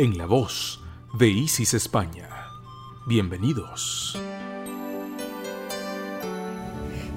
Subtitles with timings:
[0.00, 0.80] en la voz
[1.18, 2.26] de Isis España.
[3.06, 4.18] Bienvenidos.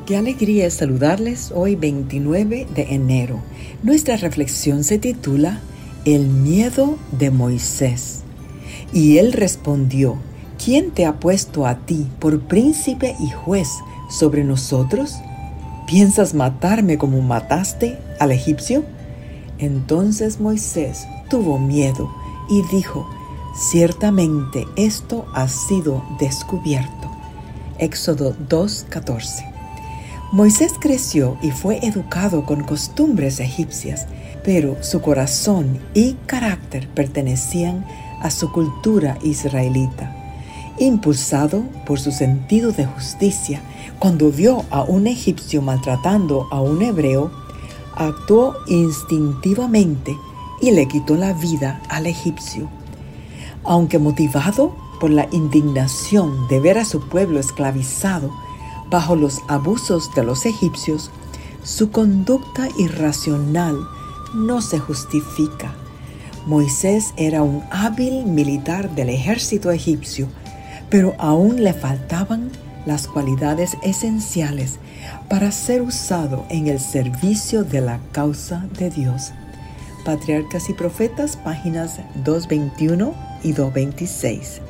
[0.05, 3.41] Qué alegría saludarles hoy 29 de enero.
[3.83, 5.61] Nuestra reflexión se titula
[6.03, 8.23] El miedo de Moisés.
[8.91, 10.17] Y él respondió,
[10.61, 13.69] ¿quién te ha puesto a ti por príncipe y juez
[14.09, 15.15] sobre nosotros?
[15.87, 18.83] ¿Piensas matarme como mataste al egipcio?
[19.57, 23.07] Entonces Moisés tuvo miedo y dijo,
[23.55, 27.09] ciertamente esto ha sido descubierto.
[27.79, 29.53] Éxodo 2.14
[30.33, 34.07] Moisés creció y fue educado con costumbres egipcias,
[34.43, 37.85] pero su corazón y carácter pertenecían
[38.19, 40.11] a su cultura israelita.
[40.79, 43.61] Impulsado por su sentido de justicia,
[43.99, 47.29] cuando vio a un egipcio maltratando a un hebreo,
[47.95, 50.17] actuó instintivamente
[50.63, 52.69] y le quitó la vida al egipcio.
[53.65, 58.31] Aunque motivado por la indignación de ver a su pueblo esclavizado
[58.89, 61.11] bajo los abusos de los egipcios,
[61.63, 63.77] su conducta irracional
[64.33, 65.73] no se justifica.
[66.45, 70.29] Moisés era un hábil militar del ejército egipcio,
[70.89, 72.51] pero aún le faltaban
[72.85, 74.79] las cualidades esenciales
[75.29, 79.33] para ser usado en el servicio de la causa de Dios.
[80.03, 84.61] Patriarcas y Profetas, páginas 221 y 226.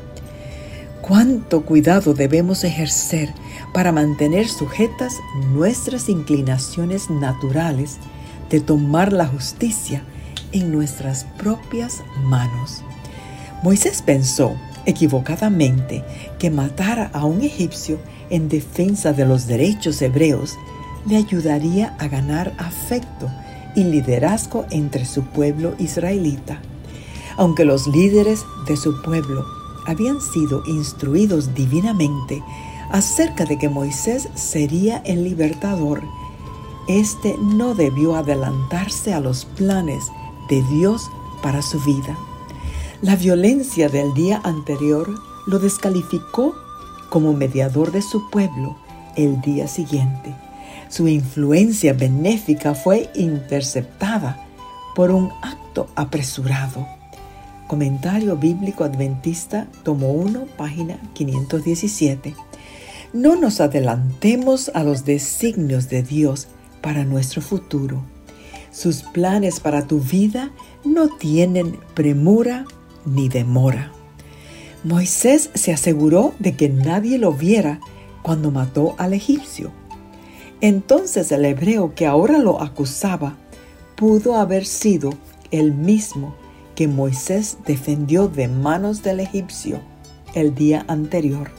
[1.01, 3.33] Cuánto cuidado debemos ejercer
[3.73, 5.17] para mantener sujetas
[5.51, 7.97] nuestras inclinaciones naturales
[8.49, 10.03] de tomar la justicia
[10.51, 12.83] en nuestras propias manos.
[13.63, 16.03] Moisés pensó equivocadamente
[16.39, 20.57] que matar a un egipcio en defensa de los derechos hebreos
[21.05, 23.29] le ayudaría a ganar afecto
[23.75, 26.61] y liderazgo entre su pueblo israelita.
[27.37, 29.45] Aunque los líderes de su pueblo
[29.85, 32.43] habían sido instruidos divinamente
[32.91, 36.03] acerca de que Moisés sería el libertador,
[36.87, 40.05] este no debió adelantarse a los planes
[40.49, 41.09] de Dios
[41.41, 42.17] para su vida.
[43.01, 45.09] La violencia del día anterior
[45.47, 46.55] lo descalificó
[47.09, 48.75] como mediador de su pueblo
[49.15, 50.35] el día siguiente.
[50.93, 54.45] Su influencia benéfica fue interceptada
[54.93, 56.85] por un acto apresurado.
[57.65, 62.35] Comentario Bíblico Adventista, tomo 1, página 517.
[63.11, 66.47] No nos adelantemos a los designios de Dios
[66.79, 68.03] para nuestro futuro.
[68.71, 70.51] Sus planes para tu vida
[70.85, 72.65] no tienen premura
[73.03, 73.91] ni demora.
[74.83, 77.79] Moisés se aseguró de que nadie lo viera
[78.21, 79.71] cuando mató al egipcio
[80.63, 83.35] entonces el hebreo que ahora lo acusaba
[83.97, 85.09] pudo haber sido
[85.51, 86.35] el mismo
[86.73, 89.81] que Moisés defendió de manos del egipcio
[90.33, 91.51] el día anterior.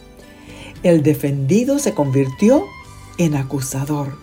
[0.83, 2.65] El defendido se convirtió
[3.19, 4.17] en acusador.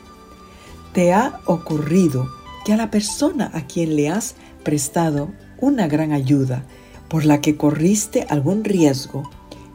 [0.94, 2.28] ¿Te ha ocurrido
[2.66, 4.34] que a la persona a quien le has
[4.64, 6.66] prestado una gran ayuda,
[7.08, 9.30] por la que corriste algún riesgo,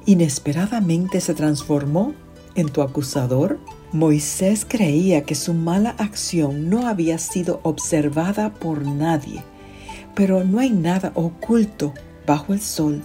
[0.05, 2.12] inesperadamente se transformó
[2.56, 3.61] en tu acusador?
[3.93, 9.45] Moisés creía que su mala acción no había sido observada por nadie,
[10.15, 11.95] pero no hay nada oculto
[12.27, 13.03] bajo el sol.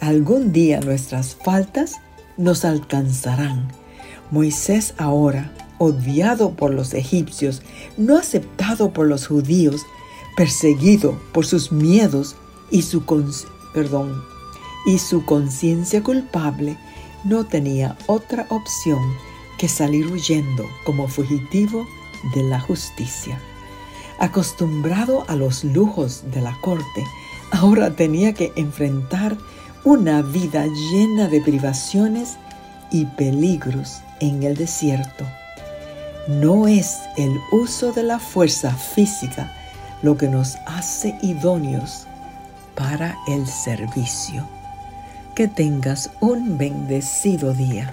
[0.00, 1.96] Algún día nuestras faltas
[2.36, 3.68] nos alcanzarán.
[4.30, 7.62] Moisés ahora, odiado por los egipcios,
[7.96, 9.82] no aceptado por los judíos,
[10.36, 12.36] perseguido por sus miedos
[12.70, 13.02] y su,
[13.74, 14.22] perdón,
[14.86, 16.78] y su conciencia culpable,
[17.24, 19.00] no tenía otra opción
[19.62, 21.86] que salir huyendo como fugitivo
[22.34, 23.40] de la justicia.
[24.18, 27.04] Acostumbrado a los lujos de la corte,
[27.52, 29.38] ahora tenía que enfrentar
[29.84, 32.38] una vida llena de privaciones
[32.90, 35.24] y peligros en el desierto.
[36.26, 39.54] No es el uso de la fuerza física
[40.02, 42.08] lo que nos hace idóneos
[42.74, 44.44] para el servicio.
[45.36, 47.92] Que tengas un bendecido día.